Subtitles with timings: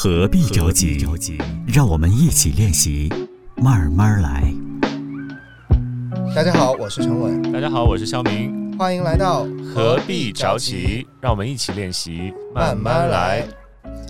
[0.00, 0.96] 何必着急？
[1.66, 3.12] 让我们一起练习，
[3.56, 4.54] 慢慢来。
[6.36, 7.50] 大家好，我是陈伟。
[7.50, 8.78] 大家好，我是肖明。
[8.78, 11.04] 欢迎来到何必着急？
[11.20, 13.44] 让我们一起练习，慢慢来。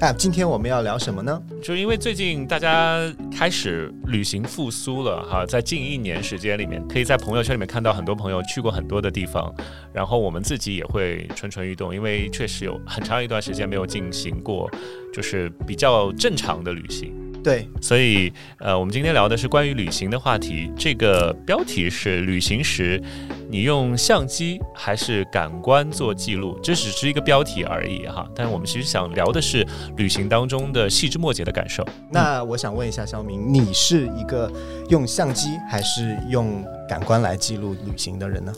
[0.00, 1.42] 啊，今天我们要聊什么呢？
[1.60, 3.00] 就因为最近大家
[3.36, 9.52] 开始旅行复苏了哈，在近一年时间里面，可以在朋友圈里面看到很多朋友去过很多的地方，
[9.92, 14.70] 然后我们自己也会蠢蠢欲动，因为确实有很长一段时间没有进行过，
[15.12, 17.12] 就是比较正常的旅行。
[17.42, 20.70] 对，所以呃，我们今天聊的是关于旅行的话题。
[20.76, 23.00] 这个标题是旅行时，
[23.48, 26.58] 你用相机还是感官做记录？
[26.62, 28.28] 这只是一个标题而已哈。
[28.34, 29.66] 但是我们其实想聊的是
[29.96, 31.86] 旅行当中的细枝末节的感受。
[32.10, 34.52] 那我想问一下肖明，你是一个
[34.90, 38.52] 用相机还是用感官来记录旅行的人呢？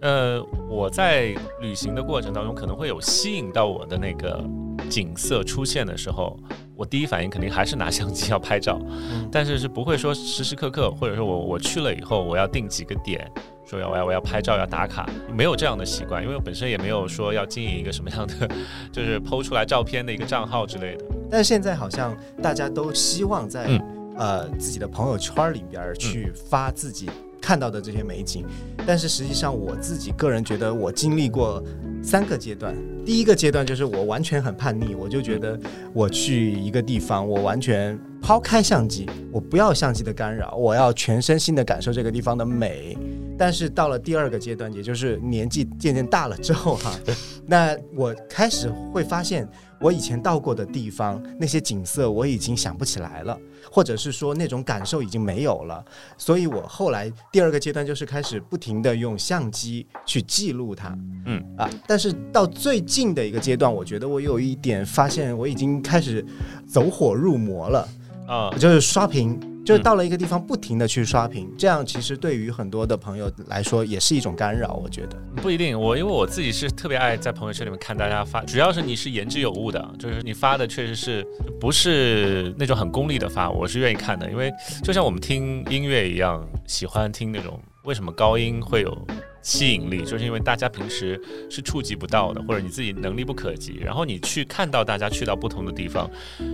[0.00, 4.42] 呃，我在旅行的过程当中，可能会有吸引到我的那个
[4.88, 6.38] 景色出现的时候。
[6.80, 8.80] 我第一反应肯定还是拿相机要拍照，
[9.30, 13.30] 但是是不会说时时刻刻，或者说我我去了以后我要定几个点，
[13.66, 18.48] 说要我要我要拍照要打卡，没有这样的习惯，因为我本身也没有说要经营一个什么样的，
[18.90, 21.04] 就是剖出来照片的一个账号之类的。
[21.30, 23.78] 但是现在好像大家都希望在
[24.16, 27.10] 呃自己的朋友圈里边去发自己。
[27.42, 28.44] 看到的这些美景，
[28.86, 31.60] 但是实际上我自己个人觉得，我经历过
[32.02, 32.74] 三个阶段。
[33.04, 35.58] 第一个阶段就是我完全很叛逆，我就觉得
[35.92, 42.96] 我去一个地方，我完全抛开相机，我不要相机的干扰，我要全身心的感受这个地方的美。
[43.38, 46.92] 但是到了第二个阶段，也就是年纪渐渐大了之后哈，
[47.46, 49.48] 那我开始会发现，
[49.80, 53.38] 我以前到过的地方那些景色我已经想不起来了。
[53.70, 55.84] 或者是说那种感受已经没有了，
[56.16, 66.24] 所以我后来第二个阶段就是开始不停的用相机去记录它，嗯啊，但是到最近的一个阶段，我觉得我有一点发现，我已经开始
[66.66, 67.86] 走火入魔了
[68.26, 69.38] 啊，就是刷屏。
[69.76, 74.74] 就到了一个地方，不停的去刷屏，这样其实对于很多的朋友来说也是一种干扰。
[74.74, 81.26] 我觉得不一定，我因为我自己是特别爱在朋友圈里面看大家发，主要是你是言之有物的，就是你发的确实是
[81.60, 84.30] 不是那种很功利的发，我是愿意看的。
[84.30, 89.06] 因为就像我们听音乐一样，喜欢听那种为什么高音会有。
[89.42, 91.18] 吸引力就是因为大家平时
[91.48, 96.10] 是触及不到的，或者你自己能力不可及，然后你去看到大家去到不同的地方，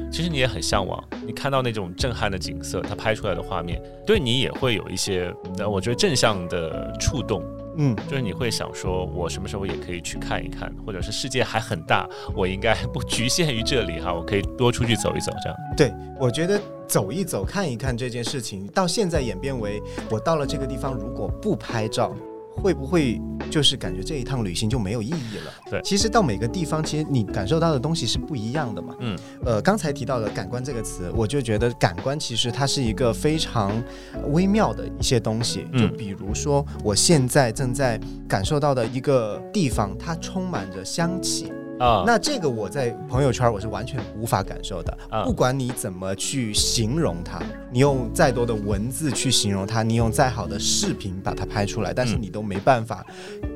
[0.09, 1.03] 其实你也很向往。
[1.27, 7.43] 你看到那种震撼的景色，它拍出来的画面，对你也会有一些，呃，我觉得正向的触动。
[7.77, 15.59] 嗯，就是你会想说，我什么时候也可以去看一看，或者是世界还很大，我应该不局限于这里哈，我可以多出去走一走，这样。
[15.77, 22.15] 对，我觉得走一走、看一看这件事情，到现在演变为，我到了这个地方，如果不拍照。
[22.57, 25.53] 会不会就是感觉这一趟旅行就没有意义了？
[25.71, 28.95] 对，其实到每个地方，其实你感受到的东西是不一样的嘛。
[29.01, 33.73] 嗯，呃，刚才提到的感官这个词，我就觉得感官其实它是一个非常
[34.33, 35.67] 微妙的一些东西。
[35.79, 41.53] 就比如说，我现在正在感受到的一个地方，它充满着香气。
[41.79, 44.97] 啊，那这个我在朋友圈我是完全无法感受的。
[45.25, 53.05] 不管你怎么去形容它，你用再多的文字去形容它，你用再好的视频把它拍出来，但是你都没办法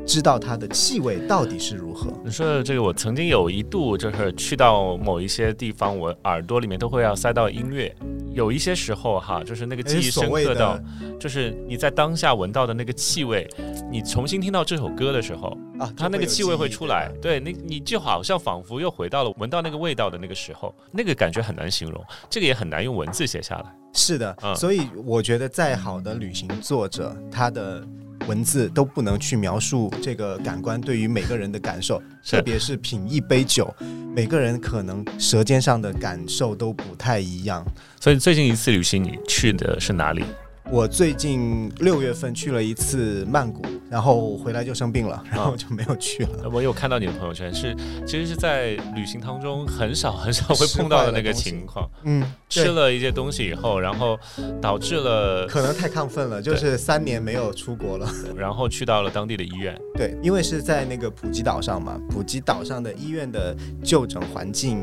[0.07, 2.13] 知道它的气味到底是如何。
[2.25, 7.95] 你说的这个，我曾经有一度就是去到某一些地方，我耳朵里面都会要塞到音乐。
[8.33, 10.79] 有一些时候哈，就是那个记忆深刻到，
[11.19, 13.49] 就是你在当下闻到的那个气味，
[13.91, 23.65] 你重新听到这首歌的时候啊，它那个气味会出来，对，那你就好像仿佛又回到了闻到那个味道的那个时候，那个感觉很难形容，这个也很难用文字写下来。
[23.93, 27.85] 是的，所以我觉得再好的旅行作者，他的。
[28.27, 33.73] 文字都不能去描述这个感官对于每个人的感受，特别是品一杯酒，
[34.15, 37.65] 每个人可能舌尖上的感受都不太一样。
[38.01, 40.25] 所以最近一次旅行你去的是哪里？
[40.73, 43.61] 我最近六月份去了一次曼谷，
[43.91, 46.49] 然后回来就生病了，然后就没有去了。
[46.49, 47.75] 我有看到你的朋友圈，是
[48.07, 51.91] 其实是在旅行当中很少很少会碰到的那个情况。
[52.05, 54.17] 嗯，吃了一些东西以后，然后
[54.63, 58.09] 导致了可能太亢奋了，就是三年没有出国了，
[58.39, 59.77] 然后去到了当地的医院。
[59.97, 64.79] 对，因为是在那个普吉岛上嘛，普吉岛上的医院的就诊环境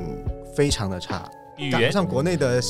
[0.54, 1.28] 非常的差。
[1.57, 2.62] 语言上国内的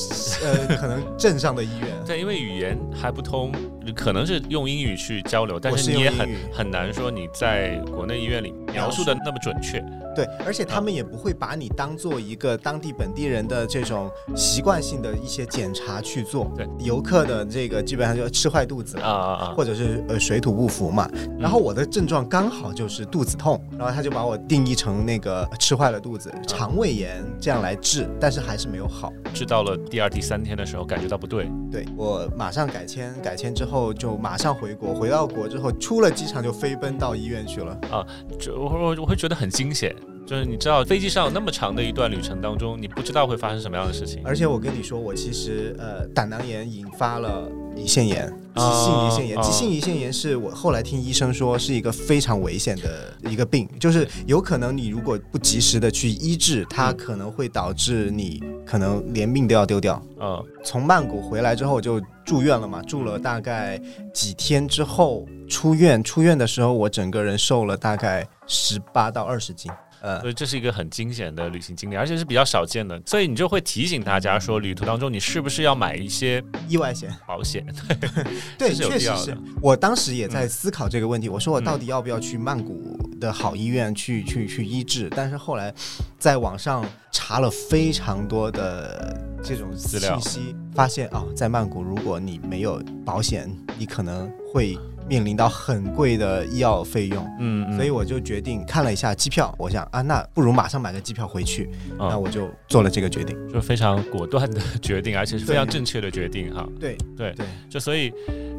[0.42, 3.52] 呃，可能镇上的医院， 对，因为语言还不通，
[3.96, 9.84] 可能是用英语去交流，但是是你也很很难说你在国内医院里描述的那么准确。
[10.16, 16.52] 对，而且他们也不会把你当做一个当地本地人的这种习惯性的一些检查去做。
[16.56, 19.54] 对，游客的这个基本上就吃坏肚子啊啊啊！
[19.56, 21.08] 或者是呃水土不服嘛。
[21.38, 29.12] 然后我的症状刚好就是肚子痛，然后他就把我定义成那个吃坏了肚子、肠胃炎这样来治，但是还是没有好。
[29.34, 37.78] 治到了第二、第三天的时候，感觉到不对，对我马上改签，改签之后就马上回国，回到国之后出了机场就飞奔到医院去了。
[37.92, 38.06] 啊
[38.40, 39.96] 就我我我会觉得很惊险。
[40.26, 44.22] 就是你知道飞机上有那么长的一段旅程当中，你不知道会发生什么样的事情。
[44.26, 49.38] 而且我跟你说，我其实呃胆囊炎引发了胰腺炎，急啊性胰腺炎。
[49.38, 60.02] 啊急性胰腺炎是我后来听医生说是一个非常危险的一个病，就是有可能你如果不及时的去医治，它可能会导致你可能连命都要丢掉。
[60.20, 63.80] 嗯，从曼谷回来之后就住院了嘛，住了大概
[64.14, 66.04] 几天之后出院。
[66.04, 69.72] 出院的时候，我整个人瘦了大概十八到二十斤。
[70.08, 73.02] 呃，所以这是一个很惊险的旅行经历，而且是比较少见的。
[73.06, 77.14] 所以你就会提醒大家说，旅途当中你是不是要买一些意外险。
[77.28, 77.66] 保险？
[78.58, 79.38] 对，这是有确实是必要的。
[79.62, 85.10] 我当时也在思考这个问题，我说我到底要不要去曼谷的好医院去去去医治？
[85.14, 85.74] 但是后来
[86.18, 94.78] 在网上查了非常多的这种资料信息，发现哦，在曼谷如果你没有保险，你可能会
[95.08, 97.24] 面临到很贵的医药费用。
[97.40, 101.70] 嗯，嗯所以我就决定看了一下机票，我想啊，那不如马上买个机票回去。
[102.00, 103.38] 嗯那我就做了这个决定。
[103.52, 106.68] 就非常果断的决定，而且是非常正确的决定哈。
[106.80, 108.12] 对对对，就所以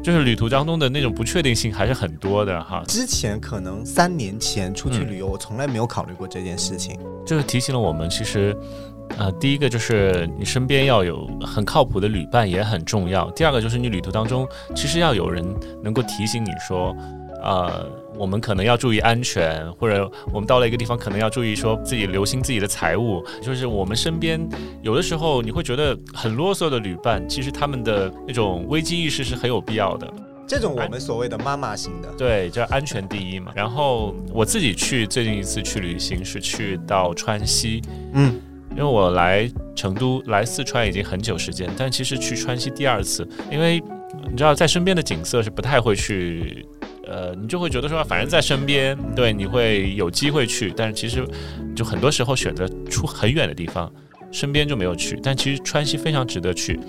[0.03, 2.83] 就是旅途当中的那种不确定性还是很多的哈。
[2.87, 6.99] 之前可能三年前出去嗯旅游，我从来没有考虑过这件事情。
[7.25, 8.55] 就是提醒了我们，其实，
[9.17, 13.29] 呃，第一个就是你身边要有很靠谱的旅伴也很重要。
[13.31, 15.43] 第二个就是你旅途当中，其实要有人
[15.83, 16.95] 能够提醒你说，
[17.43, 17.85] 呃，
[18.15, 23.21] 我们可能要注意安全，或者我们到了一个地方，可能要注意说自己留心自己的财物。
[23.41, 24.39] 就是我们身边
[24.81, 30.07] 有的时候你会觉得很啰嗦的旅伴，其实他们的那种危机意识是很有必要的。
[30.47, 33.51] 这种我们所谓的妈妈型的，对，叫安全第一嘛。
[33.53, 37.83] 然后我自己去最近一次去旅行是去到川西，
[38.13, 38.41] 嗯，
[38.79, 43.83] 因为我来成都、来四川已经很久时间，但其实去川西第二次，因为
[44.31, 46.65] 你知道在身边的景色是不太会去。
[47.05, 51.25] 呃，你就会觉得说，反正在身边，对，你会有机会去，但是其实
[51.75, 53.91] 就很多时候选择出很远的地方，
[54.31, 55.19] 身边就没有去。
[55.21, 56.79] 但其实川西非常值得去。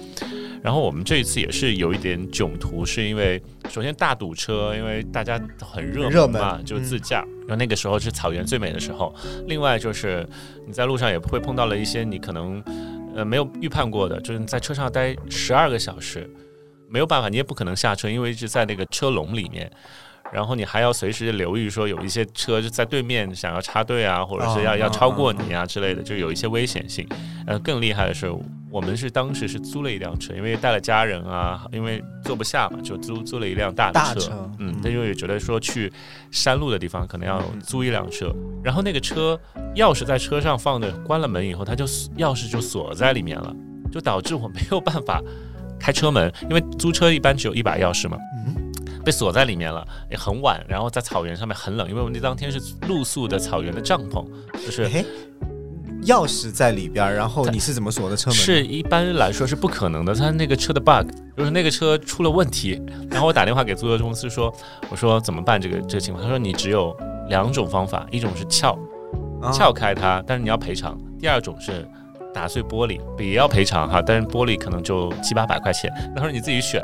[0.63, 7.25] 然后我们这一次也是有一点囧途，是因为首先大堵车，因为大家很热热门嘛，门就自驾。
[7.49, 9.15] 然后那个时候是草原最美的时候。
[9.47, 10.27] 另外就是
[10.67, 12.63] 你在路上也会碰到了一些你可能
[13.15, 16.29] 呃没有预判过的，就是你在车上待十二个小时，
[16.89, 19.71] 没有办法，你也不可能下车，因为一直在那个车笼里面。
[20.33, 27.05] 然后你还要随时留意，说有一些车就在对面想要插队啊，或者是要哦要超过你啊之类的，就有一些危险性。
[27.49, 28.31] 呃，更厉害的是，
[28.71, 34.29] 我们是当时是租了一辆车，因为带了家人啊，因为坐不下嘛，就租租了一辆大的车。
[34.29, 35.93] 车嗯嗯，但因为觉得说去
[36.31, 38.33] 山路的地方可能要租一辆车，
[38.63, 39.39] 然后那个车
[39.75, 41.85] 钥匙在车上放着，关了门以后，它就
[42.17, 43.55] 钥匙就锁在里面了，
[43.91, 45.21] 就导致我没有办法
[45.79, 48.17] 开车门，因为租车一般只有一把钥匙嘛。
[49.03, 55.03] 被锁在里面了，也很晚，然后在草原上面很冷，因为我们那当天是露宿的草原的帐篷，就是哎，
[56.05, 58.37] 钥匙在里边，然后你是怎么锁的车门？
[58.37, 60.15] 是一般来说是不可能的。
[60.15, 62.81] 他那个车的 bug 就是那个车出了问题，
[63.11, 64.53] 然后我打电话给租车公司说，
[64.91, 66.23] 我说怎么办这个这个情况？
[66.23, 66.97] 他说你只有
[67.29, 68.79] 两种方法，一种是撬
[69.43, 71.87] 啊撬开它，但是你要赔偿；第二种是
[72.33, 76.83] 打碎玻璃，也要赔偿哈，但是玻璃可能就七八百块钱，那时候你自己选。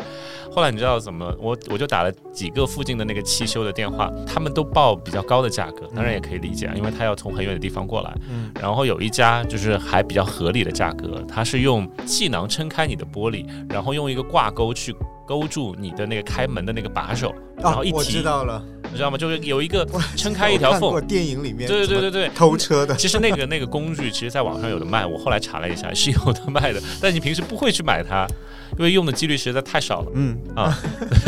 [0.51, 1.35] 后来你知道怎么？
[1.39, 8.17] 我我就打了几个附近的那个汽修的电话，他们都报比较高的价格，当然也可以理解啊，因为他要从很远的地方过来。
[8.31, 19.19] 嗯然后有一家就是还比较合理的价格，它是用气囊撑开你的玻璃，然后用一个挂钩去勾住你的那个开门的那个把手，然后一，哦我，知道了，你知道吗？
[19.19, 22.29] 就是有一个撑开一条缝我，电影里面对对对对对。
[22.35, 28.27] 偷车的，其实那个那个工具，其实在网上有的卖，我后来查了一下是有的卖的，但你平时不会去买它，
[28.79, 30.13] 因为用的几率实在太少了。
[30.15, 30.77] 嗯啊，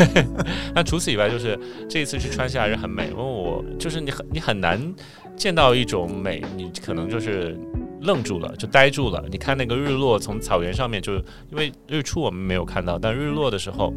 [0.73, 1.57] 那除此以外，就是
[1.89, 4.79] 这一次去川西还是很美，因为我就是你很你很难
[5.35, 7.57] 见到一种美，你可能就是
[8.01, 9.23] 愣住了，就呆住了。
[9.31, 13.93] 你看那个日落从草原上面就，因为日出我们没有看到，但日落的时候。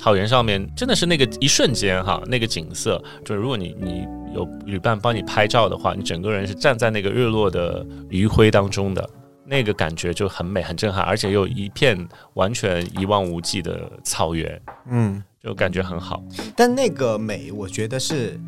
[0.00, 9.06] 草原上面真的是那个一瞬间哈，那个景色，就是如果你你有旅伴帮你拍照的话，你整个人是站在那个日落的余晖当中的，
[9.44, 14.58] 那个感觉就很美、很震撼，而且又一片完全一望无际的草原，
[14.90, 16.24] 嗯，就感觉很好，
[16.56, 18.40] 但那个美，我觉得是，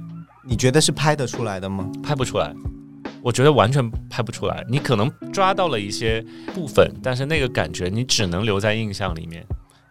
[0.48, 1.86] 你觉得是拍得出来的吗？
[2.02, 2.50] 拍不出来。
[3.22, 9.44] 我觉得完全拍不出来，你可能抓到了一些部分，但是那个感觉你只能留在印象里面。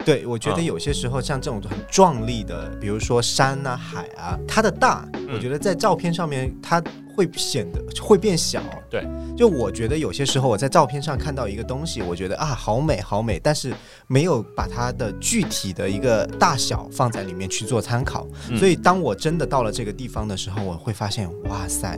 [0.04, 6.82] 对，我觉得啊有些时候像这种很壮丽的，比如说山啊、海啊，它的大，我觉得在照片上面它
[7.16, 8.62] 会显得会变小。
[8.90, 13.74] 对，就我觉得有些时候我在照片上看到一个东西，我觉得啊好美好美，但是
[14.08, 18.28] 没有把它的具体的一个大小放在里面去做参考。
[18.50, 21.98] 嗯所以当我真的到了这个地方的时候，我会发现，哇塞。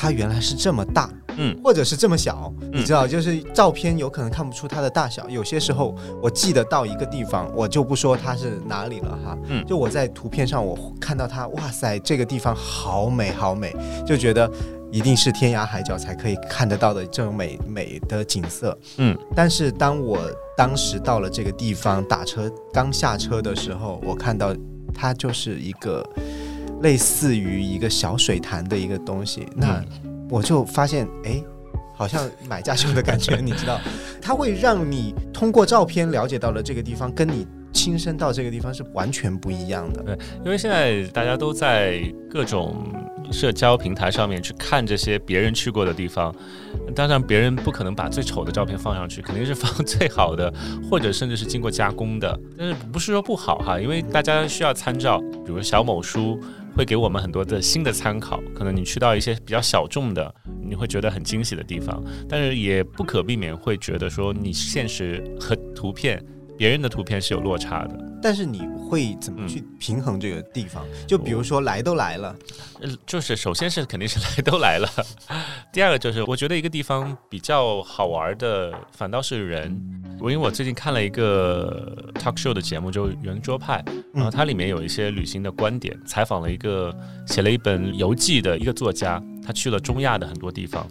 [0.00, 5.28] 它原来是这么大，嗯，或者是这么小，嗯你知道，就是照片有可能看不出它的大小。
[5.28, 13.76] 有些时候我记得到一个地方，我就不说它是哪里了哈，嗯就我在图片上我看到它，哇塞，这个地方好美好美，
[14.06, 14.50] 就觉得
[14.90, 18.76] 一定是天涯海角才可以看得到的这种美美的景色。
[18.96, 20.18] 嗯，但是当我
[20.56, 24.56] 当时到了这个地方打车刚下车的时候，我看到
[24.94, 26.02] 它就是一个
[26.82, 29.82] 类似于一个小水潭的一个东西，那
[30.28, 31.42] 我就发现，哎。
[31.92, 33.78] 好像买家秀的感觉，你知道，
[34.22, 40.02] 它会让你通过照片了解到了这个地方，跟你亲身到这个地方是完全不一样的。
[40.02, 42.74] 对因为现在大家都在各种
[43.30, 46.34] 社交平台上面去看这些别人去过的地方，
[46.94, 50.50] 当然别人不可能把最丑的照片放上去，肯定是放最好的，
[50.88, 52.40] 或者甚至是经过加工的。
[52.56, 56.40] 但是不是说不好哈，因为大家需要参照，比如小某书。
[56.80, 60.34] 会给我们很多的新的参考，可能你去到一些比较小众的，
[60.64, 66.24] 你会觉得很惊喜的地方，但是也不可避免会觉得说你现实和图片，
[66.60, 67.98] 别人的图片是有落差的。
[68.20, 70.84] 但是你会怎么去平衡这个地方？
[71.06, 72.36] 就比如说来都来了，
[72.82, 74.86] 呃，就是首先是肯定是来都来了，
[75.72, 79.74] 第二个就是我觉得一个地方比较好玩的反倒是人。
[80.20, 86.94] 我因为我最近看了一个 talk show 的节目，就圆桌派，然后它里面有一些旅行的观点，采访了一个
[87.26, 90.86] 写了一本游记的一个作家，他去了中亚的很多地方，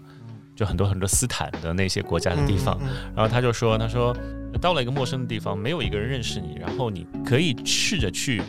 [0.56, 4.18] 就很多很多斯坦的那些国家的地方，嗯然后他就说，他说
[4.62, 8.42] 到了一个陌生的地方，没有一个人认识你，然后你可以试着去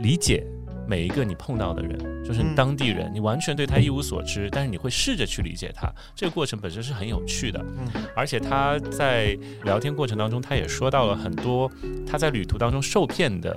[0.00, 0.44] 理解
[0.86, 7.64] 每一个你碰到的人，就是当地人，你完全对他一无所知，但是你会试着去理解他，这个过程本身是很有趣的。
[7.78, 11.70] 嗯而且他在聊天过程当中，他也说到了很多
[12.06, 13.56] 他在旅途当中受骗的。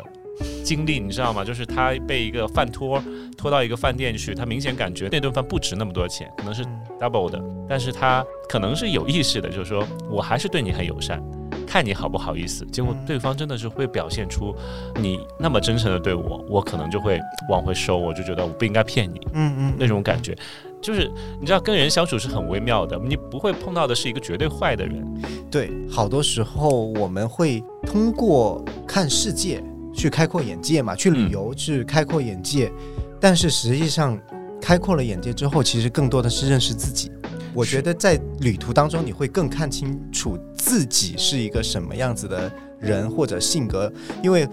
[0.64, 1.44] 经历你知道吗？
[1.44, 3.04] 就是他被一个饭托
[3.38, 6.64] 拖到一个饭店去，他明显感觉那顿饭不值那么多钱，可能是
[7.00, 11.22] double 的，但是他可能是有意识的，就是说我还是对你很友善，
[11.68, 12.66] 看你好不好意思。
[12.72, 14.56] 结果对方真的是会表现出
[14.96, 20.38] 你那么真诚的对我，我可能就会往回收，我就觉得我不应该骗你嗯嗯那种感觉。
[20.82, 21.08] 就是
[21.40, 25.06] 你知道跟人相处是很微妙的，你不会碰到的是一个绝对坏的人。
[25.52, 32.72] 对，好多时候我们会通过看世界去开阔眼界嘛，去旅游去开阔眼界，
[33.20, 34.20] 但是实际上
[34.60, 37.12] 开阔了眼界之后，其实更多的是认识自己。
[37.54, 43.92] 我觉得在旅途当中，你会更看清楚自己是一个什么样子的人或者性格，
[44.24, 44.48] 因为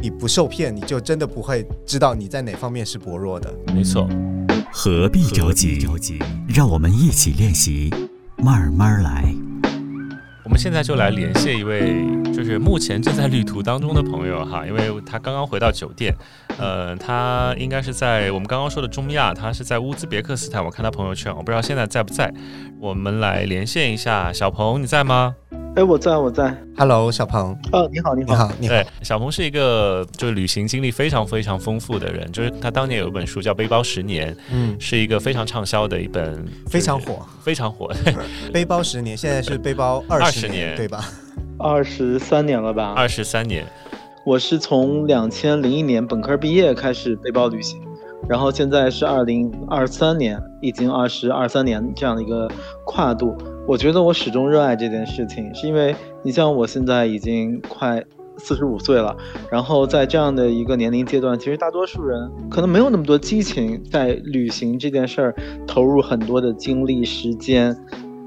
[0.00, 3.52] 你不受骗，你就真的不会知道你在哪方面是薄弱的。
[3.74, 4.08] 没错，
[4.70, 5.86] 何必着急？
[6.46, 7.92] 让我们一起练习，
[8.36, 9.34] 慢慢来。
[10.52, 16.14] 我们现在就来连线一位，就是目前正在旅途当中的朋友哈，因为他刚刚回到酒店，
[16.58, 22.30] 呃，他应该是在我们刚刚说的中亚，他是在乌兹别克斯坦，我看他朋友圈，我不知道现在在不在。
[22.78, 25.34] 我们来连线一下，小鹏你在吗？
[25.74, 26.54] 哎，我在，我在。
[26.76, 28.30] Hello，小鹏，哦，你好，你好。
[28.30, 37.24] 你好，你好对。，小鹏是一个就是旅行经历非常非常丰富的人，就是他当年有一本书叫《背包十年》，嗯，是一个非常畅销的一本，非常火。
[37.42, 37.90] 非常火，
[38.52, 41.08] 背包十年，现在是背包二十年对吧？
[41.58, 42.92] 二十三年了吧？
[42.94, 43.64] 二十三年，
[44.26, 47.80] 我是从两千零一年本科毕业开始背包旅行，
[48.28, 52.50] 然后现在是二零二三年，已经二十二三年这样的一个
[52.86, 53.36] 跨度。
[53.66, 58.02] 我觉得我始终热爱这件事情，是因为你像我现在已经快
[58.38, 59.16] 四十五岁了，
[59.50, 65.34] 然后在这样的一个年龄阶段，其实大多数人可能没有那么多激情在旅行这件事儿
[65.66, 67.76] 投入很多的精力时间。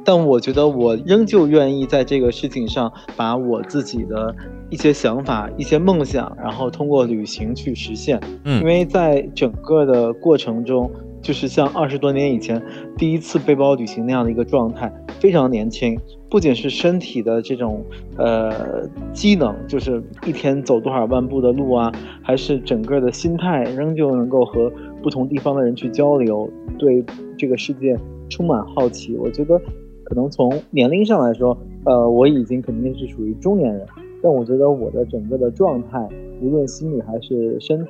[0.06, 4.34] 但我觉得我仍旧愿意在这个事情上把我自己的
[4.70, 8.22] 一些想法、一些梦想，然后通过旅行去实现。
[8.44, 10.90] 嗯因为在整个的过程中，
[11.22, 12.62] 就是像二十多年以前
[12.96, 16.00] 第一次背包旅行那样的一个状态，非常年轻。
[16.30, 17.84] 不仅是身体的这种
[18.18, 24.70] 呃机能，就是一天走多少万步的路啊，还是整个的心态，仍旧能够和
[25.02, 27.04] 不同地方的人去交流，对
[27.38, 27.98] 这个世界
[28.30, 29.16] 充满好奇。
[29.16, 29.62] 我觉得
[30.06, 33.86] 可能从年龄上来说，呃，我已经肯定是属于中年人，
[34.22, 36.08] 但我觉得我的整个的状态，
[36.42, 37.90] 无论心理还是身体，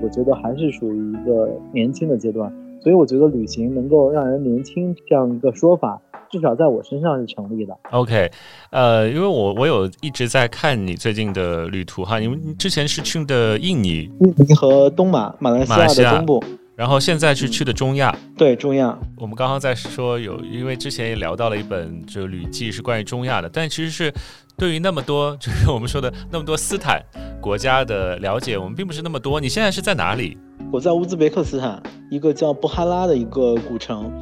[0.00, 2.52] 我觉得还是属于一个年轻的阶段。
[2.80, 7.76] 所以我觉得旅行能够让人年轻这样一个说法，至少在我身上是成立的。
[7.90, 8.30] OK，
[8.70, 16.44] 呃，因为我我有一直在看你最近的旅途哈，你们之前是去的印尼，印尼和东马，马来西亚的东部。
[16.76, 18.96] 然后现在是去的中亚，对中亚。
[19.16, 24.12] 我们刚刚在说有，因为之前也聊到了一本这个旅记是关于中亚的，但其实是
[24.58, 27.02] 对于那么多就是我们说的那么多斯坦
[27.40, 29.40] 国家的了解，我们并不是那么多。
[29.40, 30.36] 你现在是在哪里？
[30.70, 34.12] 我在乌兹别克斯坦一个叫布哈拉的一个古城。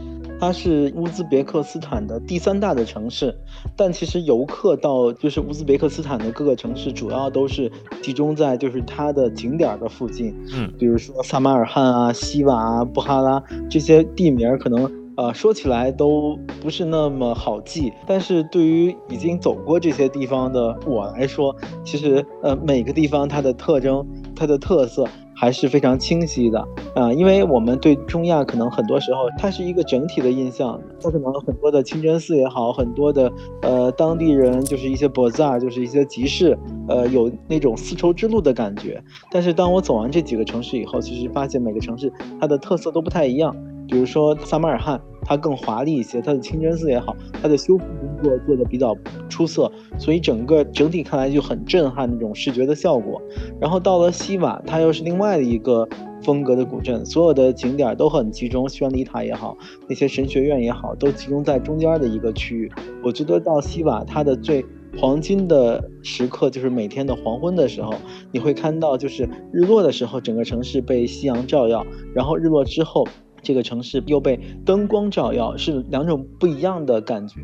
[0.40, 3.34] 它是乌兹别克斯坦的第三大的城市，
[3.76, 7.70] 但其实游客到就是乌兹别克斯坦的各个城市，主要都是
[8.02, 25.06] 集中在就是它的景点的附近，嗯，比如说萨马尔罕啊、西瓦啊、布哈拉这些地名，可能呃说起来都不是那么好记，但是对于已经走过这些地方的我来说，其实呃每个地方它的特征、它的特色。
[25.34, 36.56] 还是非常清晰的啊，因为我们对中亚可能很多时候它是一个整体的印象，它可能很多的清真寺也好，很多的呃当地人就是一些博杂就是一些集市，
[36.88, 39.02] 呃有那种丝绸之路的感觉。
[39.30, 43.54] 但是当我走完这几个城市以后，其实发现每个城市它的特色都不太一样。
[43.88, 48.96] 比如说萨马尔罕，它更华丽一些，它的清真寺也好，它的修复工作做得比较
[49.28, 53.20] 出色，所以整个整体看来就很震撼那种视觉的效果。
[53.60, 55.88] 然后到了西瓦，它又是另外的一个
[56.22, 59.56] 风格的古镇，所有的景点都很集中，宣礼塔也好，
[59.88, 62.70] 那些神学院也好，都集中在中间的一个区域。
[63.02, 64.64] 我觉得到西瓦，它的最
[64.96, 67.92] 黄金的时刻就是每天的黄昏的时候，
[68.32, 73.06] 你会看到就是日落的时候，整个城市被夕阳照耀，然后日落之后。
[73.44, 77.42] 这个城市又被灯光照耀，是两种不一样的感觉。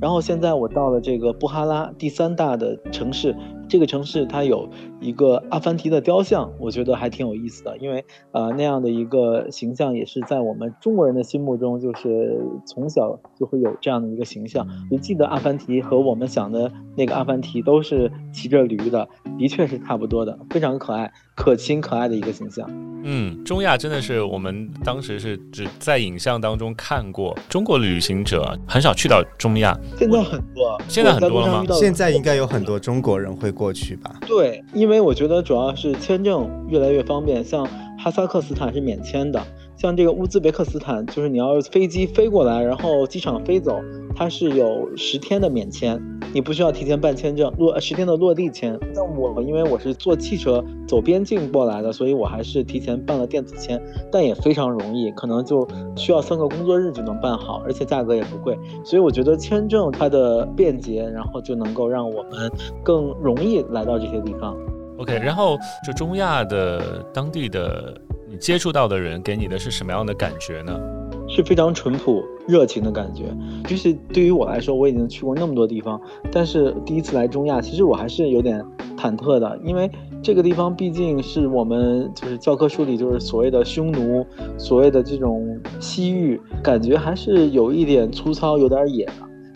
[0.00, 3.34] 然后现在我到了这个布哈拉第三大的城市。
[3.68, 4.68] 这个城市它有
[5.00, 14.66] 一个阿凡提的雕像，我觉得还挺有意思的，因为呃那样的一个形象也是在我们中国人的心目中，就是从小就会有这样的一个形象。
[14.90, 19.06] 就记得阿凡提和我们想的那个阿凡提都是骑着驴的，
[19.38, 22.68] 的确是差不多的，非常可爱、可亲、可爱的一个形象。
[23.02, 29.78] 嗯，中亚真的是我们当时是只在影像当中看过，中国旅行者很少去到中亚。
[29.96, 31.64] 现在很多，现在很多了吗？
[31.74, 33.50] 现在应该有很多中国人会。
[33.60, 37.64] 过去吧，对，因为因为我觉得主要是签证越来越方便，像
[37.96, 39.40] 哈萨克斯坦是免签的，
[39.76, 43.78] 像这个乌兹别克斯坦，就是你要飞机飞过来，然后机场飞走，
[44.16, 46.02] 它是有十天的免签。
[46.32, 48.76] 你不需要提前办签证，落十天的落地签。
[48.92, 58.58] 但我因为我是坐汽车走边境过来的，所以我还是提前办了电子签，但也非常容易，可能就需要三个工作日就能办好，而且价格也不贵。
[58.82, 62.50] 所以我觉得签证它的便捷，然后就能够让我们
[62.82, 64.56] 更容易来到这些地方。
[65.00, 70.78] OK，然后就中亚的当地的你接触到的人给你的是什么样的感觉呢？
[71.26, 73.24] 是非常淳朴、热情的感觉。
[73.66, 75.98] 就是对于我来说，我已经去过那么多地方，
[76.30, 78.62] 但是第一次来中亚，其实我还是有点
[78.94, 79.90] 忐忑的，因为
[80.22, 84.26] 这个地方毕竟是我们就是教科书里就是所谓的匈奴，
[84.58, 89.12] 所谓的这种西域，感觉还是有一点粗糙、有点野的。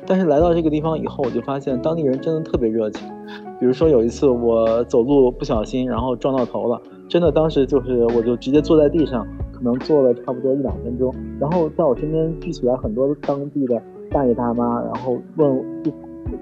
[0.06, 3.02] 但是来到这个地方以后，我就发现当地人真的特别热情。
[3.64, 9.26] 比如说有一次我走路不小心，然后撞到头了，真的当时就是我就直接坐在地上。
[9.54, 15.90] 可能坐了差不多一两分钟，然后在我身边聚起来很多当地的大爷大妈，然后问就，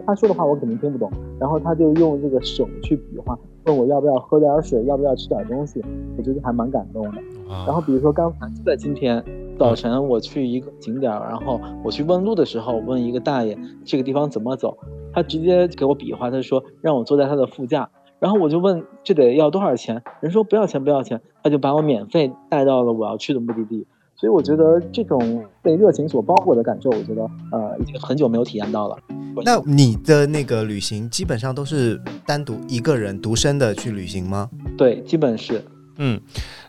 [0.04, 1.08] 他说的话我肯定听不懂，
[1.38, 5.80] 然后他就用这个手去比划，问我要不要喝点水，要不要吃点东西，
[6.18, 7.22] 我觉得还蛮感动的。
[7.64, 9.22] 然后比如说刚才就在今天
[9.56, 14.76] 早晨，我去一个景点，然后我去问路的时候，问一个大爷这个地方怎么走，
[15.12, 17.88] 他直接给我比划，他说让我坐在他的副驾。
[18.18, 20.00] 然后我就问这得要多少钱？
[20.20, 23.84] 人说不要钱不要钱，他就把我免费带到了我要去的目的地。
[24.14, 28.96] 所以我觉得这种被热情所包裹的感受，我觉得呃已经很久没有体验到了。
[29.44, 34.48] 那你的那个旅行基本上都是单独一个人独身的去旅行吗？
[34.78, 35.60] 对，基本是。
[35.96, 36.20] 嗯，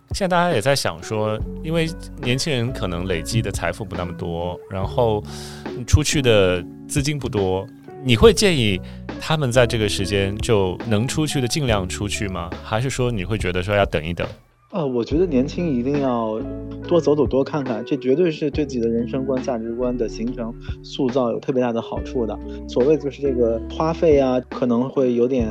[0.10, 1.88] 现在大家也在想说，因为
[2.24, 5.24] 年轻人可能累积的财富不那么多，然后
[5.86, 7.68] 出去的资金不多。
[8.06, 8.80] 你会建议
[9.22, 12.50] 他们在这个时间就能出去的尽量出去吗？
[12.62, 14.28] 还是说你会觉得说要等一等？
[14.74, 16.42] 呃，我觉得年轻一定要
[16.88, 22.36] 多走走，多看看，这绝对是对自己的人生观、价值观的形成塑造有特别大的好处的。
[22.68, 25.48] 所谓就是这个花费啊，可能会有点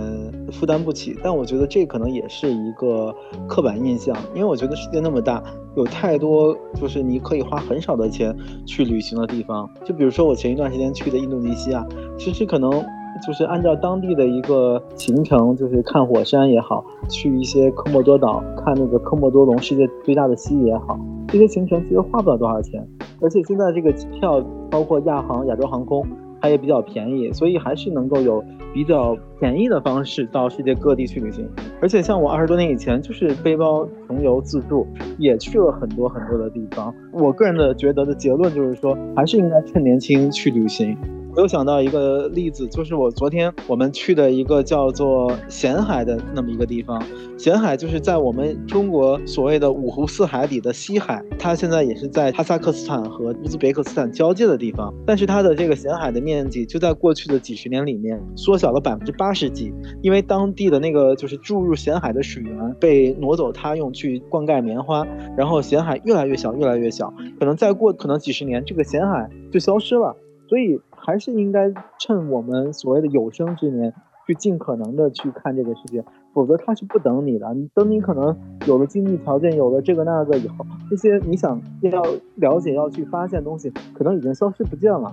[0.50, 3.14] 负担不起，但我觉得这可能也是一个
[3.48, 5.40] 刻板印象，因为我觉得世界那么大，
[5.76, 9.70] 有太多就是你可以花很少的钱去旅行的地方。
[9.84, 11.86] 就比如说我前一段时间去的印度尼西亚，
[12.18, 12.84] 其实可能。
[13.26, 20.98] 就是按照当地的一个行程，就是看火山也好，去一些科莫多岛看那个科莫多龙世界最大的蜥蜴也好，
[21.28, 22.86] 这些行程其实花不了多少钱，
[23.20, 26.04] 而且现在这个机票包括亚航、亚洲航空，
[26.40, 28.42] 它也比较便宜，所以还是能够有
[28.72, 31.48] 比较便宜的方式到世界各地去旅行。
[31.80, 34.86] 而且像我二十多年以前就是背包穷游自助，
[35.18, 36.94] 也去了很多很多的地方。
[37.12, 40.96] 我个人的觉得的结论就是说，还是应该趁年轻去旅行。
[41.34, 47.02] 我又想到一个例子，就是我昨天我们去的一个叫做咸海的那么一个地方。
[47.38, 54.92] 咸海就是在我们中国所谓的五湖四海里的西海，它现在也是在哈萨克斯坦和乌兹别克斯坦交界的地方。
[55.06, 59.72] 但是它的这个咸海的面积就在过去的几十年里面缩小了百分之八十几，
[60.02, 65.04] 因为当地的那个就是注入咸海的水源被挪走，它用去灌溉棉花，
[65.36, 70.16] 然后咸海越来越小，越来越小，可能再过可能几十年，这个咸海就消失了。
[70.48, 70.80] 所以。
[71.04, 73.92] 还是应该趁我们所谓的有生之年，
[74.24, 77.52] 去尽可能的去看这个世界，否则它是不等你的。
[77.54, 82.00] 你等你可能有了经济条件，有了这个那个以后，这些你想要
[82.36, 85.12] 了解、要去发现的东西，可能已经消失不见了。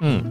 [0.00, 0.22] 嗯，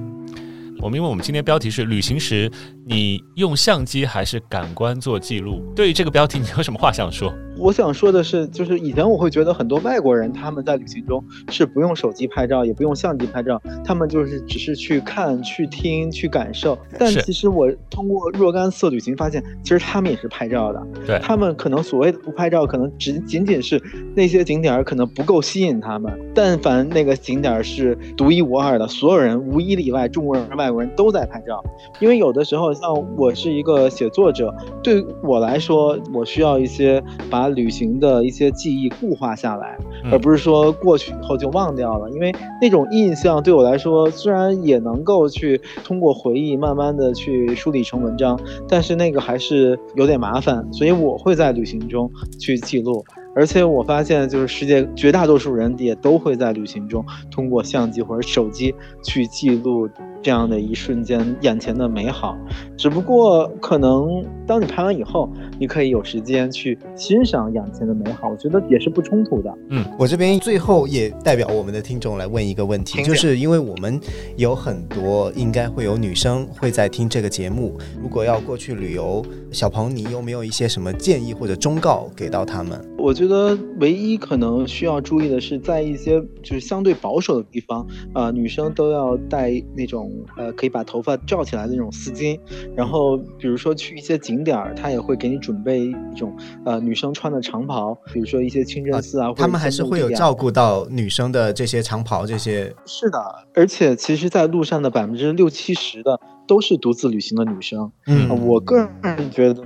[0.83, 2.51] 我们因为我们今天标题是旅行时，
[2.85, 5.63] 你用相机还是感官做记录？
[5.73, 7.33] 对于这个标题，你有什么话想说？
[7.57, 16.77] 我想说的是，就是以前我会觉得很多外国人他们在旅行中是不用手机拍照，也不用相机拍照，他们就是只是去看、去听、去感受。
[16.97, 20.83] 但其实我通过若干次旅行发现，其实他们也是拍照的。
[21.05, 23.81] 对，他们可能所谓的不拍照，可能只仅仅是
[24.15, 26.11] 那些景点可能不够吸引他们。
[26.33, 31.63] 但凡那个景点是独一无二的，所有人无一例外，中国人、外国人都在拍照。
[31.99, 37.42] 因为有的时候，像我是一个写作者，对我来说，我需要一些把。
[37.43, 39.77] 把旅行的一些记忆固化下来，
[40.09, 42.09] 而不是说过去以后就忘掉了。
[42.11, 50.65] 因为那种印象对我来说，虽然也能够去通过回忆慢慢的去梳理成文章，但是那个还是有点麻烦。
[50.71, 53.03] 所以我会在旅行中去记录。
[53.35, 59.89] 而且我发现，就是世界绝大多数人也都会在旅行中通过相机或者手机去记录
[60.21, 62.37] 这样的一瞬间眼前的美好。
[62.77, 69.53] 只不过，可能当你拍完以后，你可以有时间去欣赏眼前的美好，我觉得也是不冲突的。
[69.69, 73.99] 嗯，我这边最后也代表我们的听众来问一个问题，就是因为我们
[74.37, 82.79] 有很多应该会有女生会在听这个节目，如果要过去旅游，小鹏，你有没有一些什么建议或者忠告给到他们？
[82.97, 92.39] 我觉得唯一可能需要注意的是，在一些就是相对保守的地方，呃，女生都要戴那种呃可以把头发罩起来的那种丝巾。
[92.75, 102.73] 然后，比如说去一些景点儿，他也会给你准备一种呃女生穿的长袍，比如说一些清真寺啊，他们还是会有照顾到女生的这些长袍这些。
[102.85, 103.19] 是的，
[103.53, 106.19] 而且其实，在路上的百分之六七十的。
[106.47, 109.63] 都是独自旅行的女生，嗯，我个人觉得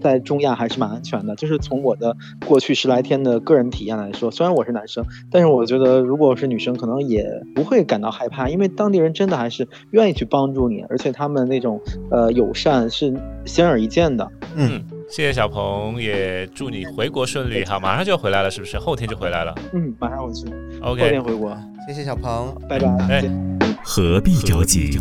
[0.00, 1.34] 在中亚还是蛮安全的。
[1.36, 14.26] 就是从我的过去十来天的个人体验来说，虽然我是男生，但是我觉得如果是女生，可能也不会感到害怕，因为当地人真的还是愿意去帮助你，而且他们那种呃友善是显而易见的。
[14.56, 17.64] 嗯，谢谢小鹏，也祝你回国顺利。
[17.64, 18.78] 哈，马上就要回来了，是不是？
[18.78, 19.54] 后天就回来了。
[19.72, 20.46] 嗯，马上回去。
[20.80, 21.56] OK，后天回国。
[21.86, 23.53] 谢谢小鹏，拜拜。
[23.86, 24.98] 何必着急？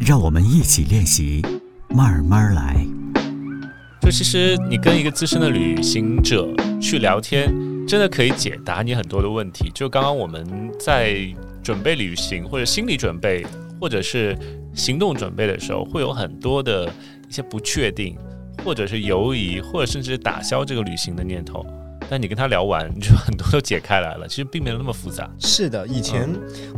[0.00, 1.44] 让我们一起练习，
[1.90, 2.74] 慢慢来。
[4.00, 6.48] 就其实你跟一个资深的旅行者
[6.80, 7.54] 去聊天，
[7.86, 9.70] 真的可以解答你很多的问题。
[9.74, 11.18] 就刚刚我们在
[11.62, 13.44] 准备旅行，或者心理准备，
[13.78, 14.34] 或者是
[14.72, 16.86] 行动准备的时候，会有很多的
[17.28, 18.16] 一些不确定，
[18.64, 21.64] 或者是犹疑，或者甚至打消这个旅行的念头。
[22.08, 24.28] 但你跟他聊完，你就很多都解开来了。
[24.28, 25.30] 其实并没有那么复杂。
[25.38, 26.28] 是的，以前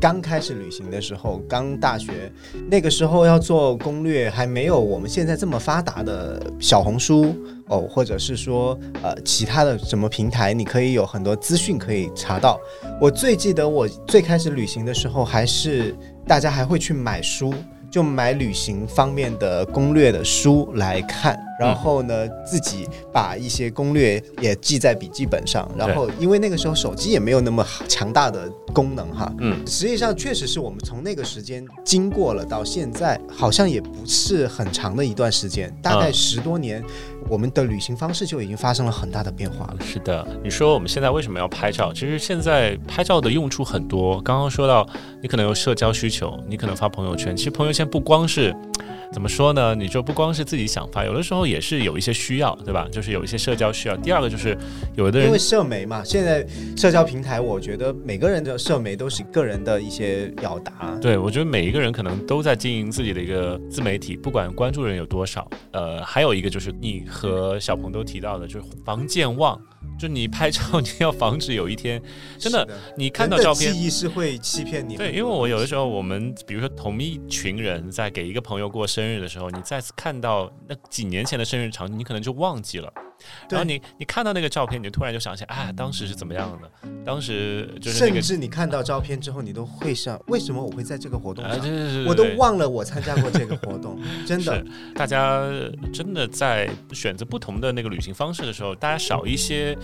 [0.00, 2.32] 刚开始旅行的时候，刚大学
[2.70, 7.36] 那个时候要做攻略，还没有我们现在这么发达的小红书
[7.66, 12.58] 哦，或者是说呃其他的什么平台，你可以有很多资讯可以查到。
[13.00, 15.94] 我最记得我最开始旅行的时候，还是
[16.26, 17.52] 大家还会去买书。
[17.96, 25.66] 就买旅行方面的攻略的书来看，然后呢，自己把一些攻略也记在笔记本上。
[25.78, 36.84] 然后，因为那个时候手机也没有那么强大的功能哈，嗯，实际上确实是我们从那个时间经过了到现在，好像也不是很长的一段时间，大概十多年。
[37.28, 39.76] 我们的旅行方式就已经发生了很大的变化了。
[39.80, 41.92] 是的，你说我们现在为什么要拍照？
[41.92, 44.20] 其实现在拍照的用处很多。
[44.22, 44.88] 刚刚说到，
[45.22, 47.36] 你可能有社交需求，你可能发朋友圈。
[47.36, 48.54] 其实朋友圈不光是。
[49.12, 49.72] 怎么说呢？
[49.72, 52.88] 你就不光是自己想发，有的时候也是有一些需要，对吧？
[52.90, 53.96] 就是有一些社交需要。
[53.98, 54.58] 第二个就是
[54.96, 56.44] 有的人因为社媒嘛，现在
[56.76, 60.98] 社交平台，我觉得每个人的社媒都是个人的一些表达。
[61.00, 65.48] 对，我觉得每一个人可能都在经营自己的一个自媒体，不管关注人有多少。
[65.70, 69.58] 呃，还有一个就是你和小鹏都提到的，就是防健忘。
[69.98, 72.02] 就你拍照，你要防止有一天
[72.38, 74.94] 真的你看到照片，记忆是会欺骗你。
[74.94, 82.92] 对，因为我有的时候，我们比如说同一群人在给一个朋友过生日的时候，你再次看到那几年前的生日场景，你可能就忘记了。
[83.48, 86.88] 然后你你看到那个照片，你就突然就想起，哎，当时是怎么样的？
[87.04, 91.60] 当时就是甚至你看到照片之后，你都会想，为什么我会在这个活动上？
[91.60, 93.98] 对对对，我都忘了我参加过这个活动。
[94.26, 95.42] 真的，大家
[95.92, 99.76] 真的在选择不同的那个旅行方式的时候，大家少一些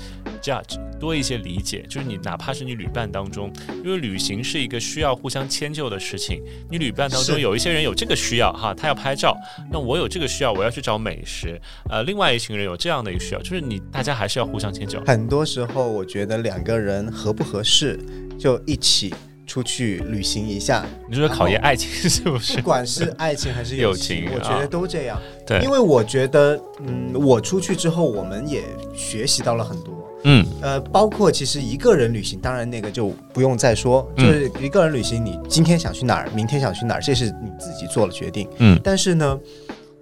[0.42, 1.82] judge，多一些理解。
[1.88, 3.52] 就是你哪怕是你旅伴当中，
[3.84, 9.36] 因为旅行是一个需要互相迁就的事情，你旅伴当中有一些人有这个需要哈，他要拍照，
[9.70, 11.60] 那我有这个需要，我要去找美食。
[11.88, 13.21] 呃，另外一群人有这样的一个。
[13.22, 15.00] 需要就是你，大家还是要互相迁就。
[15.06, 17.98] 很多时候，我觉得两个人合不合适，
[18.38, 19.14] 就一起
[19.46, 20.84] 出去旅行一下。
[21.08, 22.56] 你说考验爱情是不是？
[22.56, 25.20] 不管是爱情还是 友情，我觉得都这样。
[25.46, 28.62] 对，因为我觉得，嗯，我出去之后，我们也
[28.94, 29.94] 学习到了很多。
[30.24, 38.48] 嗯，呃，包括其实一个人旅行，当然那个就不用再说，就是一个人旅行，你今天想去哪儿，明天想去哪儿，这是你自己做了决定。
[38.58, 39.38] 嗯，但是呢。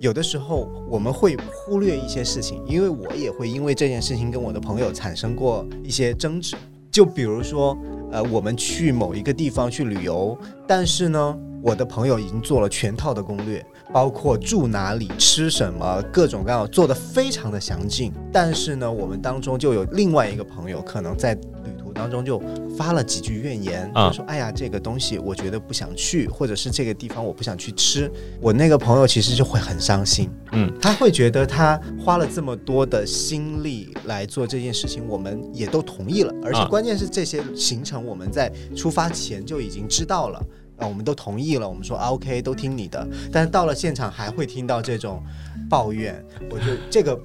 [0.00, 6.56] 有的时候我们会忽略一些事情，因为我也会因为这件事情跟我的朋友产生过一些争执。
[6.90, 7.76] 就比如说，
[8.10, 10.36] 呃，我们去某一个地方去旅游，
[10.66, 18.10] 但是呢，我的朋友已经做了全套的攻略，包括住哪里、吃什么，各种各样做的非常的详尽。
[18.32, 21.79] 但是呢，我们当中就有另外一个朋友可能在旅。
[22.00, 22.42] 当中就
[22.78, 28.10] 发了几句怨言，就说：“哎呀，这个东西我觉得不想去，或者是这个地方我不想去吃。”
[28.40, 40.42] 我那个朋友其实就会很伤心，嗯，他会觉得他花了这么多的心力来做这件事情，我们也都同意了，而且关键是这些行程我们在出发前就已经知道了，
[40.78, 45.22] 啊，我们都同意了，我们说 OK 都听你的，但是到了现场还会听到这种
[45.68, 47.20] 抱怨，我觉得这个。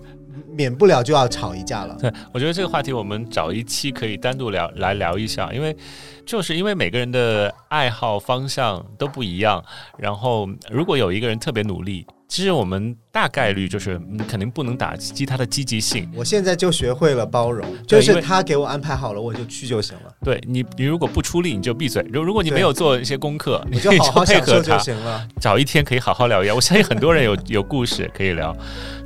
[0.47, 1.95] 免不了就要吵一架了。
[1.99, 5.75] 对，我觉得这个话题我们找一期可以单独聊来聊一下，因为
[6.25, 9.63] 就是因为每个人的爱好方向都不一样，
[9.97, 12.05] 然后如果有一个人特别努力。
[12.27, 16.09] 其实我们大概率就是肯定不能打击他的积极性。
[16.15, 20.13] 我现在就学会了包容，就是他给我安排好了，我就去就行了。
[20.23, 22.05] 对你，你如果不出力，你就闭嘴。
[22.11, 25.25] 如如果你没有做一些功课，你就好好配合就行了。
[25.39, 26.55] 找一天可以好好聊一聊。
[26.55, 28.51] 我相信很多人有有故事可以聊，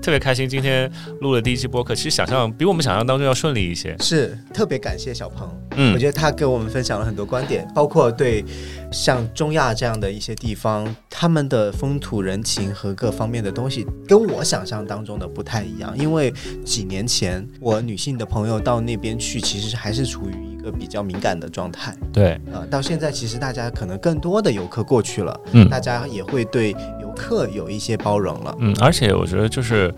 [0.01, 0.47] 特别开心。
[0.47, 3.95] 今天录了第一期播客，其实想象比我们想象当中要顺利一些。
[3.99, 8.43] 是特别感谢小鹏，嗯，我觉得他给我们分享了很多观点，包括对
[8.91, 13.08] 像中亚这样的一些地方，他们的风土人情和各。
[13.11, 16.33] 方面的东西跟我想象当中的不太一样，因为
[16.65, 21.95] 几年前我女性的朋友到那边去，其实还是处于一个比较敏感的状态。
[22.11, 29.93] 对，呃，到现在其实大家可能更多的游客过去了，嗯，大家也会对游客有一些包容了，嗯，而且我觉得就是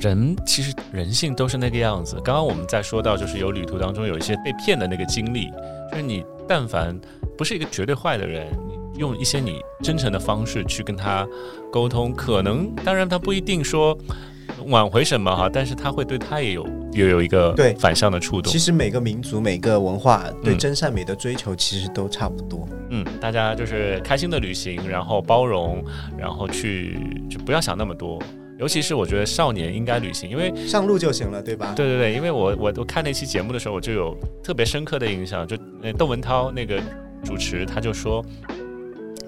[0.00, 2.16] 人其实人性都是那个样子。
[2.24, 5.50] 刚刚我们在说到就是有旅途当中有一些被骗的那个经历，
[5.90, 6.98] 就是你但凡
[7.36, 8.46] 不是一个绝对坏的人。
[8.98, 11.26] 用一些你真诚的方式去跟他
[11.70, 13.96] 沟通，可能当然他不一定说
[14.66, 18.52] 挽回什么哈，但是他会对他也有也有一个对反向的触动。
[18.52, 22.68] 其实每个民族每个文化对真善美的追求其实都差不多。
[22.90, 25.84] 嗯，大家就是开心的旅行，然后包容，
[26.16, 26.96] 然后去
[27.28, 28.22] 就不要想那么多。
[28.56, 31.72] 尤其是我觉得少年应该旅行，因为上路就行了，对吧？
[31.74, 36.80] 对对对，因为我我我看那期节目的时候，我就有特别深刻的印象，就那窦文涛那个
[37.24, 38.24] 主持他就说。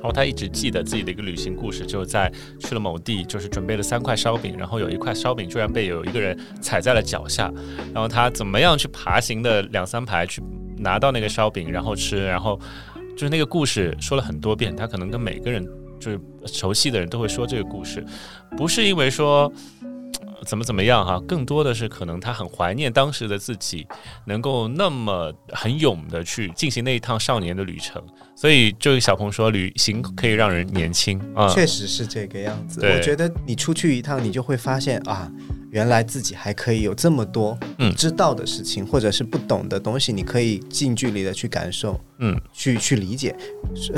[0.07, 7.53] 然后他一直记得自己的一个旅行故事，就是在去了某地，就是准备了三块烧饼，然后有一块烧饼居然被有一个人踩在了脚下，
[7.93, 10.41] 然后他怎么样去爬行的两三排去
[10.79, 12.57] 拿到那个烧饼，然后吃，然后
[13.17, 18.07] 就是那个故事说了很多遍，他可能跟每个人就是熟悉的人都会说这个故事，
[18.57, 19.53] 不是因为说。
[20.47, 21.21] 怎么怎么样哈？
[21.27, 23.87] 更多的是可能他很怀念当时的自己，
[24.27, 28.03] 能够那么很勇的去进行那一趟少年的旅程。
[28.35, 32.81] 所以，这位小鹏说，旅行可以让人年轻啊，确实是这个样子。
[32.87, 35.31] 我觉得你出去一趟，你就会发现啊，
[35.77, 42.01] 原来自己还可以有这么多嗯知道的事情，或者是不懂的东西，你可以近距离的去感受。
[42.19, 43.37] 嗯，去去理解，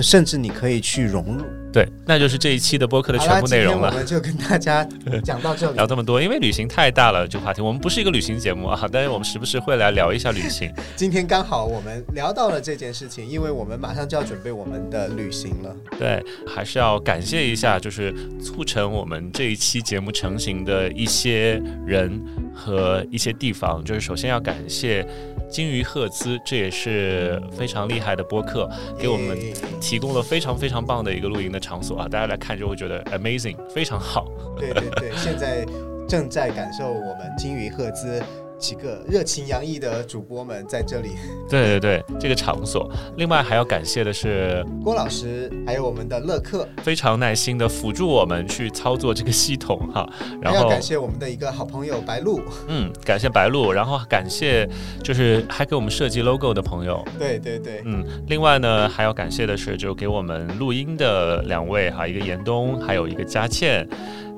[0.02, 1.44] 甚至你可以去融入。
[1.72, 3.90] 对，那就是这一期的播客的全部内容了。
[3.90, 4.84] 我们就跟大家
[5.22, 7.62] 讲到这里， 聊这么多，因为旅行太大了，这个话题。
[7.62, 10.68] 我们不是一个旅行节目啊，但是我们时不时会来聊一下旅行。
[10.96, 15.76] 今天刚好我们聊到了这件事情，因为我们马上就要准备我们的旅行了。
[15.96, 18.12] 对，还是要感谢一下，就是
[18.42, 22.20] 促成我们这一期节目成型的一些人
[22.54, 23.82] 和一些地方。
[23.84, 25.06] 就是首先要感谢。
[25.50, 29.34] 金鱼赫兹，这也是非常厉害的播客，给我们
[29.80, 32.06] 提供了非常非常棒的一个露营的场所啊！
[32.06, 34.26] 大家来看就会觉得 amazing，非常好。
[34.58, 35.64] 对对对，现在
[36.06, 38.22] 正在感受我们金鱼赫兹。
[38.58, 41.10] 几个热情洋溢的主播们在这里，
[41.48, 42.90] 对对对，这个场所。
[43.16, 50.08] 另外还要感谢的是郭老师，还有我们的乐客，非常耐心的辅助我们去操作这个系统哈。
[50.40, 54.68] 然后感谢我们的一个好朋友白露，嗯，感谢白露，然后感谢
[55.02, 58.04] 就是还给我们设计 logo 的朋友，对对对，嗯。
[58.26, 63.88] 另外呢还要感谢的是就给我们录音的两位哈，一个严冬，还有一个佳倩。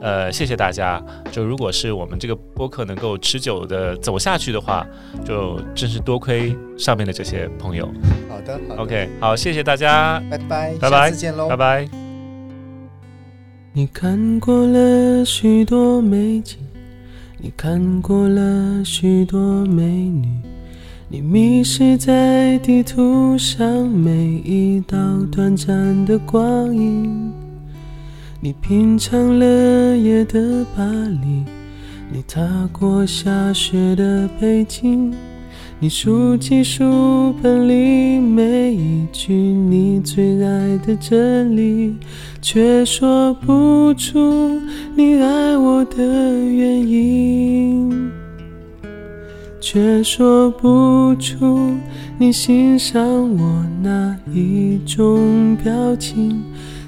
[0.01, 1.03] 呃，谢谢大家。
[1.31, 4.87] 就如果是我们这个播客能够持久的走下去的话，
[5.25, 7.87] 就真是多亏上面的这些朋友。
[8.29, 11.89] 好的，OK，好，谢谢大家，拜拜，拜拜，再见喽，拜拜。
[13.73, 16.59] 你看过了许多美景，
[17.39, 20.27] 你看过了许多美女，
[21.09, 24.13] 你迷失在地图上每
[24.45, 24.97] 一道
[25.31, 27.33] 短暂的光影。
[28.43, 31.45] 你品尝了夜的巴黎，
[32.11, 32.41] 你踏
[32.73, 35.13] 过下雪的北京，
[35.79, 41.95] 你数起书本里每一句你最爱的真理，
[42.41, 44.59] 却说不出
[44.97, 48.11] 你爱我的原因，
[49.61, 51.75] 却说不出
[52.17, 53.03] 你欣赏
[53.37, 56.43] 我哪一种表情。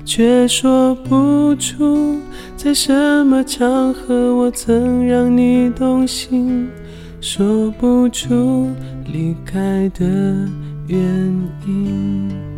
[0.04, 2.18] 却说不出
[2.56, 2.92] 在什
[3.24, 6.68] 么场合我曾让你动心，
[7.20, 8.70] 说不出
[9.06, 10.04] 离开的
[10.86, 10.98] 原
[11.66, 12.51] 因。